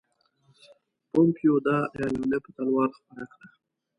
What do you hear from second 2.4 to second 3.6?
په تلوار خپره کړه.